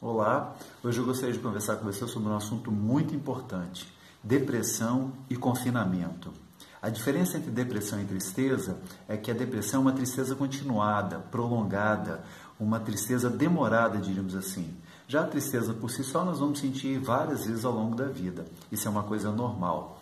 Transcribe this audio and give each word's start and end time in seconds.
Olá, 0.00 0.54
hoje 0.80 1.00
eu 1.00 1.04
gostaria 1.04 1.34
de 1.34 1.40
conversar 1.40 1.74
com 1.74 1.84
você 1.84 2.06
sobre 2.06 2.28
um 2.28 2.36
assunto 2.36 2.70
muito 2.70 3.16
importante: 3.16 3.92
depressão 4.22 5.12
e 5.28 5.34
confinamento. 5.34 6.32
A 6.80 6.88
diferença 6.88 7.36
entre 7.36 7.50
depressão 7.50 8.00
e 8.00 8.04
tristeza 8.04 8.78
é 9.08 9.16
que 9.16 9.28
a 9.28 9.34
depressão 9.34 9.80
é 9.80 9.82
uma 9.82 9.92
tristeza 9.92 10.36
continuada, 10.36 11.18
prolongada, 11.18 12.22
uma 12.60 12.78
tristeza 12.78 13.28
demorada, 13.28 13.98
diríamos 13.98 14.36
assim. 14.36 14.72
Já 15.08 15.22
a 15.22 15.26
tristeza 15.26 15.74
por 15.74 15.90
si 15.90 16.04
só 16.04 16.24
nós 16.24 16.38
vamos 16.38 16.60
sentir 16.60 17.00
várias 17.00 17.44
vezes 17.44 17.64
ao 17.64 17.72
longo 17.72 17.96
da 17.96 18.06
vida. 18.06 18.44
Isso 18.70 18.86
é 18.86 18.90
uma 18.92 19.02
coisa 19.02 19.32
normal. 19.32 20.00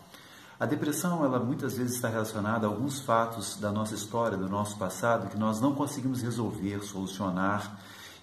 A 0.59 0.67
depressão, 0.67 1.25
ela 1.25 1.39
muitas 1.39 1.75
vezes 1.75 1.95
está 1.95 2.07
relacionada 2.07 2.67
a 2.67 2.69
alguns 2.69 2.99
fatos 2.99 3.57
da 3.59 3.71
nossa 3.71 3.95
história, 3.95 4.37
do 4.37 4.47
nosso 4.47 4.77
passado, 4.77 5.27
que 5.27 5.39
nós 5.39 5.59
não 5.59 5.73
conseguimos 5.73 6.21
resolver, 6.21 6.83
solucionar 6.83 7.79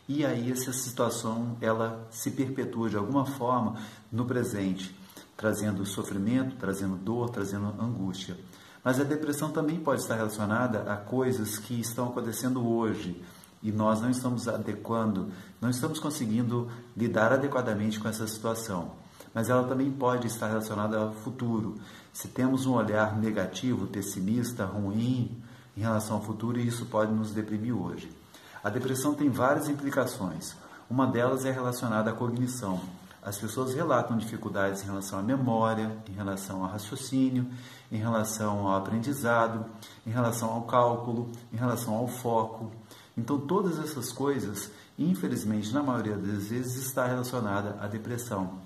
e 0.08 0.24
aí 0.24 0.52
essa 0.52 0.72
situação 0.72 1.56
ela 1.60 2.06
se 2.10 2.30
perpetua 2.30 2.90
de 2.90 2.96
alguma 2.96 3.24
forma 3.24 3.76
no 4.12 4.26
presente, 4.26 4.94
trazendo 5.36 5.86
sofrimento, 5.86 6.56
trazendo 6.56 6.96
dor, 6.96 7.30
trazendo 7.30 7.74
angústia. 7.80 8.36
Mas 8.82 9.00
a 9.00 9.04
depressão 9.04 9.50
também 9.50 9.80
pode 9.80 10.02
estar 10.02 10.16
relacionada 10.16 10.92
a 10.92 10.96
coisas 10.96 11.58
que 11.58 11.80
estão 11.80 12.08
acontecendo 12.08 12.66
hoje 12.66 13.22
e 13.62 13.72
nós 13.72 14.02
não 14.02 14.10
estamos 14.10 14.46
adequando, 14.46 15.30
não 15.58 15.70
estamos 15.70 15.98
conseguindo 15.98 16.70
lidar 16.94 17.32
adequadamente 17.32 17.98
com 17.98 18.06
essa 18.06 18.26
situação. 18.26 18.92
Mas 19.32 19.48
ela 19.48 19.66
também 19.66 19.90
pode 19.90 20.26
estar 20.26 20.48
relacionada 20.48 20.98
ao 20.98 21.14
futuro. 21.14 21.76
Se 22.12 22.28
temos 22.28 22.66
um 22.66 22.74
olhar 22.74 23.18
negativo, 23.18 23.86
pessimista, 23.86 24.66
ruim 24.66 25.42
em 25.74 25.80
relação 25.80 26.16
ao 26.16 26.22
futuro, 26.22 26.60
isso 26.60 26.84
pode 26.86 27.10
nos 27.10 27.32
deprimir 27.32 27.74
hoje. 27.74 28.23
A 28.64 28.70
depressão 28.70 29.12
tem 29.12 29.28
várias 29.28 29.68
implicações. 29.68 30.56
Uma 30.88 31.06
delas 31.06 31.44
é 31.44 31.50
relacionada 31.50 32.10
à 32.10 32.14
cognição. 32.14 32.80
As 33.22 33.36
pessoas 33.36 33.74
relatam 33.74 34.16
dificuldades 34.16 34.82
em 34.82 34.86
relação 34.86 35.18
à 35.18 35.22
memória, 35.22 35.94
em 36.08 36.14
relação 36.14 36.64
ao 36.64 36.70
raciocínio, 36.70 37.46
em 37.92 37.98
relação 37.98 38.66
ao 38.66 38.78
aprendizado, 38.78 39.66
em 40.06 40.10
relação 40.10 40.50
ao 40.50 40.62
cálculo, 40.62 41.30
em 41.52 41.56
relação 41.58 41.92
ao 41.94 42.08
foco. 42.08 42.72
Então, 43.14 43.38
todas 43.38 43.78
essas 43.78 44.10
coisas, 44.10 44.70
infelizmente, 44.98 45.70
na 45.70 45.82
maioria 45.82 46.16
das 46.16 46.46
vezes, 46.46 46.86
está 46.86 47.06
relacionada 47.06 47.76
à 47.78 47.86
depressão. 47.86 48.60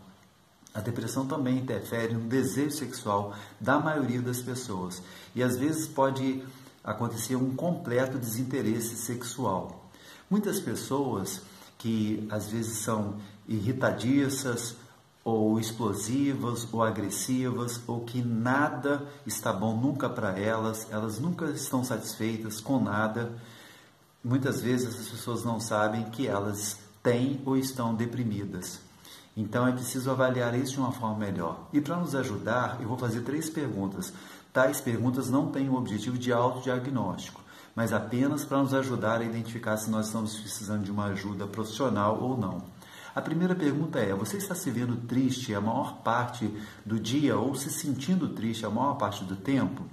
A 0.72 0.78
depressão 0.78 1.26
também 1.26 1.58
interfere 1.58 2.14
no 2.14 2.20
desejo 2.28 2.70
sexual 2.70 3.34
da 3.60 3.80
maioria 3.80 4.22
das 4.22 4.40
pessoas 4.40 5.02
e 5.34 5.42
às 5.42 5.56
vezes 5.56 5.88
pode 5.88 6.44
acontecer 6.84 7.34
um 7.34 7.52
completo 7.56 8.16
desinteresse 8.16 8.94
sexual. 8.94 9.87
Muitas 10.30 10.60
pessoas 10.60 11.40
que 11.78 12.26
às 12.30 12.50
vezes 12.50 12.78
são 12.78 13.16
irritadiças 13.48 14.76
ou 15.24 15.58
explosivas 15.58 16.66
ou 16.72 16.82
agressivas 16.82 17.80
ou 17.86 18.00
que 18.00 18.20
nada 18.20 19.06
está 19.26 19.52
bom 19.52 19.74
nunca 19.74 20.08
para 20.08 20.38
elas, 20.38 20.86
elas 20.90 21.18
nunca 21.18 21.46
estão 21.46 21.82
satisfeitas 21.82 22.60
com 22.60 22.78
nada. 22.78 23.32
Muitas 24.22 24.60
vezes 24.60 24.98
as 24.98 25.08
pessoas 25.08 25.44
não 25.44 25.58
sabem 25.58 26.10
que 26.10 26.26
elas 26.26 26.78
têm 27.02 27.40
ou 27.46 27.56
estão 27.56 27.94
deprimidas. 27.94 28.80
Então 29.34 29.66
é 29.66 29.72
preciso 29.72 30.10
avaliar 30.10 30.54
isso 30.54 30.72
de 30.72 30.80
uma 30.80 30.92
forma 30.92 31.16
melhor. 31.16 31.68
E 31.72 31.80
para 31.80 31.96
nos 31.96 32.14
ajudar, 32.14 32.78
eu 32.82 32.88
vou 32.88 32.98
fazer 32.98 33.22
três 33.22 33.48
perguntas. 33.48 34.12
Tais 34.52 34.80
perguntas 34.80 35.30
não 35.30 35.50
têm 35.50 35.70
o 35.70 35.76
objetivo 35.76 36.18
de 36.18 36.32
autodiagnóstico 36.32 37.47
mas 37.74 37.92
apenas 37.92 38.44
para 38.44 38.58
nos 38.58 38.74
ajudar 38.74 39.20
a 39.20 39.24
identificar 39.24 39.76
se 39.76 39.90
nós 39.90 40.06
estamos 40.06 40.38
precisando 40.38 40.84
de 40.84 40.90
uma 40.90 41.06
ajuda 41.06 41.46
profissional 41.46 42.20
ou 42.20 42.36
não. 42.36 42.62
A 43.14 43.20
primeira 43.20 43.54
pergunta 43.54 43.98
é: 43.98 44.14
você 44.14 44.36
está 44.36 44.54
se 44.54 44.70
vendo 44.70 44.96
triste 45.06 45.54
a 45.54 45.60
maior 45.60 46.02
parte 46.02 46.48
do 46.86 47.00
dia 47.00 47.36
ou 47.36 47.54
se 47.54 47.70
sentindo 47.70 48.28
triste 48.28 48.64
a 48.64 48.70
maior 48.70 48.94
parte 48.94 49.24
do 49.24 49.34
tempo? 49.34 49.84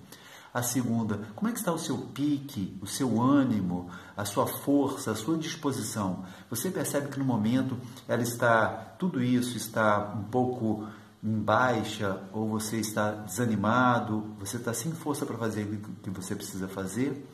A 0.54 0.62
segunda, 0.62 1.20
como 1.36 1.50
é 1.50 1.52
que 1.52 1.60
está 1.60 1.74
o 1.74 1.78
seu 1.78 1.98
pique, 1.98 2.78
o 2.82 2.88
seu 2.88 3.22
ânimo, 3.22 3.90
a 4.16 4.24
sua 4.24 4.48
força, 4.48 5.12
a 5.12 5.16
sua 5.16 5.38
disposição? 5.38 6.24
Você 6.50 6.72
percebe 6.72 7.10
que 7.10 7.20
no 7.20 7.26
momento 7.26 7.78
ela 8.08 8.24
está, 8.24 8.68
tudo 8.98 9.22
isso 9.22 9.58
está 9.58 10.14
um 10.16 10.24
pouco 10.24 10.88
em 11.22 11.40
baixa, 11.40 12.22
ou 12.32 12.48
você 12.48 12.78
está 12.78 13.12
desanimado, 13.12 14.36
você 14.40 14.58
está 14.58 14.74
sem 14.74 14.92
força 14.92 15.26
para 15.26 15.38
fazer 15.38 15.64
o 15.64 16.02
que 16.02 16.10
você 16.10 16.36
precisa 16.36 16.68
fazer? 16.68 17.28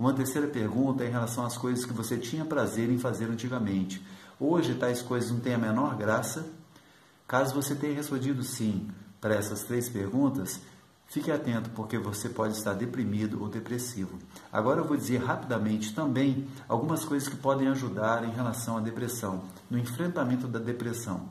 Uma 0.00 0.14
terceira 0.14 0.46
pergunta 0.46 1.04
é 1.04 1.08
em 1.08 1.10
relação 1.10 1.44
às 1.44 1.58
coisas 1.58 1.84
que 1.84 1.92
você 1.92 2.16
tinha 2.16 2.42
prazer 2.42 2.88
em 2.88 2.96
fazer 2.96 3.26
antigamente. 3.26 4.02
Hoje, 4.40 4.74
tais 4.74 5.02
coisas 5.02 5.30
não 5.30 5.40
têm 5.40 5.52
a 5.52 5.58
menor 5.58 5.94
graça? 5.94 6.46
Caso 7.28 7.54
você 7.54 7.74
tenha 7.74 7.92
respondido 7.92 8.42
sim 8.42 8.88
para 9.20 9.34
essas 9.34 9.62
três 9.62 9.90
perguntas, 9.90 10.58
fique 11.06 11.30
atento 11.30 11.68
porque 11.76 11.98
você 11.98 12.30
pode 12.30 12.56
estar 12.56 12.72
deprimido 12.72 13.42
ou 13.42 13.48
depressivo. 13.50 14.18
Agora 14.50 14.80
eu 14.80 14.86
vou 14.86 14.96
dizer 14.96 15.18
rapidamente 15.18 15.94
também 15.94 16.48
algumas 16.66 17.04
coisas 17.04 17.28
que 17.28 17.36
podem 17.36 17.68
ajudar 17.68 18.24
em 18.24 18.30
relação 18.30 18.78
à 18.78 18.80
depressão, 18.80 19.42
no 19.68 19.78
enfrentamento 19.78 20.48
da 20.48 20.58
depressão. 20.58 21.28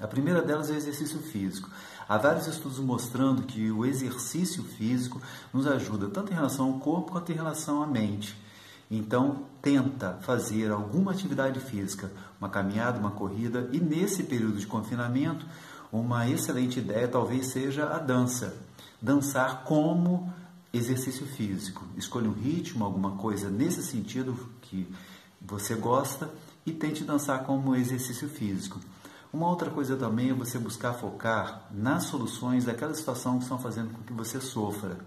A 0.00 0.06
primeira 0.06 0.42
delas 0.42 0.70
é 0.70 0.72
o 0.72 0.76
exercício 0.76 1.18
físico. 1.20 1.70
Há 2.08 2.18
vários 2.18 2.46
estudos 2.46 2.78
mostrando 2.78 3.42
que 3.42 3.70
o 3.70 3.84
exercício 3.84 4.62
físico 4.64 5.20
nos 5.52 5.66
ajuda 5.66 6.08
tanto 6.08 6.32
em 6.32 6.34
relação 6.34 6.72
ao 6.72 6.78
corpo 6.78 7.12
quanto 7.12 7.30
em 7.30 7.34
relação 7.36 7.82
à 7.82 7.86
mente. 7.86 8.36
Então, 8.90 9.46
tenta 9.62 10.18
fazer 10.20 10.70
alguma 10.70 11.12
atividade 11.12 11.58
física, 11.60 12.10
uma 12.38 12.48
caminhada, 12.48 12.98
uma 12.98 13.12
corrida, 13.12 13.68
e 13.72 13.80
nesse 13.80 14.24
período 14.24 14.58
de 14.58 14.66
confinamento, 14.66 15.46
uma 15.90 16.28
excelente 16.28 16.78
ideia 16.78 17.08
talvez 17.08 17.46
seja 17.46 17.86
a 17.86 17.98
dança. 17.98 18.54
Dançar 19.00 19.64
como 19.64 20.32
exercício 20.72 21.26
físico. 21.26 21.84
Escolha 21.96 22.28
um 22.28 22.32
ritmo, 22.32 22.84
alguma 22.84 23.12
coisa 23.12 23.48
nesse 23.50 23.82
sentido 23.82 24.36
que 24.62 24.86
você 25.40 25.74
gosta 25.74 26.30
e 26.64 26.72
tente 26.72 27.04
dançar 27.04 27.44
como 27.44 27.74
exercício 27.74 28.28
físico. 28.28 28.80
Uma 29.32 29.48
outra 29.48 29.70
coisa 29.70 29.96
também 29.96 30.28
é 30.28 30.34
você 30.34 30.58
buscar 30.58 30.92
focar 30.92 31.66
nas 31.70 32.04
soluções 32.04 32.66
daquela 32.66 32.92
situação 32.92 33.38
que 33.38 33.44
estão 33.44 33.58
fazendo 33.58 33.94
com 33.94 34.02
que 34.02 34.12
você 34.12 34.38
sofra. 34.38 34.98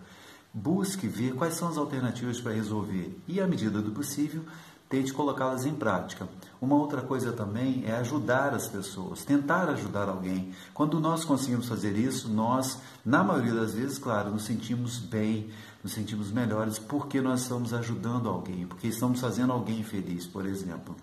Busque 0.51 1.07
ver 1.07 1.35
quais 1.35 1.53
são 1.53 1.67
as 1.67 1.77
alternativas 1.77 2.41
para 2.41 2.53
resolver 2.53 3.21
e, 3.27 3.39
à 3.39 3.45
medida 3.45 3.81
do 3.83 3.91
possível, 3.91 4.43
tente 4.89 5.13
colocá-las 5.13 5.67
em 5.67 5.75
prática. 5.75 6.27
Uma 6.59 6.75
outra 6.75 7.03
coisa 7.03 7.33
também 7.33 7.83
é 7.85 7.97
ajudar 7.97 8.55
as 8.55 8.67
pessoas, 8.67 9.23
tentar 9.23 9.69
ajudar 9.69 10.09
alguém. 10.09 10.53
Quando 10.73 10.99
nós 10.99 11.23
conseguimos 11.23 11.67
fazer 11.67 11.95
isso, 11.95 12.27
nós, 12.27 12.79
na 13.05 13.23
maioria 13.23 13.53
das 13.53 13.75
vezes, 13.75 13.99
claro, 13.99 14.31
nos 14.31 14.45
sentimos 14.45 14.97
bem, 14.97 15.51
nos 15.83 15.93
sentimos 15.93 16.31
melhores 16.31 16.79
porque 16.79 17.21
nós 17.21 17.41
estamos 17.41 17.75
ajudando 17.75 18.27
alguém, 18.27 18.65
porque 18.65 18.87
estamos 18.87 19.19
fazendo 19.19 19.53
alguém 19.53 19.83
feliz, 19.83 20.25
por 20.25 20.47
exemplo. 20.47 20.95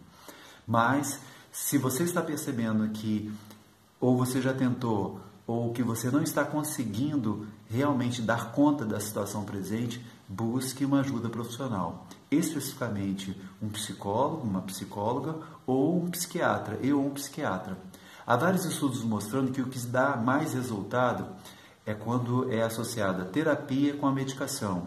Mas 0.66 1.20
se 1.52 1.76
você 1.76 2.02
está 2.02 2.22
percebendo 2.22 2.88
que 2.88 3.30
ou 4.00 4.16
você 4.16 4.40
já 4.40 4.54
tentou 4.54 5.20
ou 5.46 5.70
que 5.70 5.82
você 5.82 6.10
não 6.10 6.22
está 6.22 6.44
conseguindo 6.44 7.46
realmente 7.68 8.22
dar 8.22 8.52
conta 8.52 8.86
da 8.86 8.98
situação 8.98 9.44
presente, 9.44 10.04
busque 10.26 10.84
uma 10.84 11.00
ajuda 11.00 11.28
profissional, 11.28 12.06
especificamente 12.30 13.38
um 13.60 13.68
psicólogo, 13.68 14.46
uma 14.46 14.62
psicóloga 14.62 15.36
ou 15.66 16.02
um 16.02 16.10
psiquiatra, 16.10 16.78
e 16.80 16.90
ou 16.90 17.06
um 17.06 17.10
psiquiatra. 17.10 17.76
Há 18.26 18.34
vários 18.36 18.64
estudos 18.64 19.02
mostrando 19.02 19.52
que 19.52 19.60
o 19.60 19.66
que 19.66 19.78
dá 19.86 20.16
mais 20.16 20.54
resultado 20.54 21.26
é 21.84 21.92
quando 21.92 22.50
é 22.50 22.62
associada 22.62 23.26
terapia 23.26 23.94
com 23.94 24.06
a 24.06 24.12
medicação. 24.12 24.86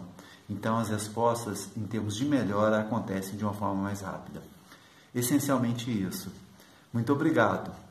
Então 0.50 0.78
as 0.78 0.88
respostas 0.88 1.68
em 1.76 1.86
termos 1.86 2.16
de 2.16 2.24
melhora 2.24 2.80
acontecem 2.80 3.36
de 3.36 3.44
uma 3.44 3.54
forma 3.54 3.82
mais 3.82 4.00
rápida. 4.00 4.42
Essencialmente 5.14 5.90
isso. 5.90 6.45
Muito 6.92 7.12
obrigado. 7.12 7.85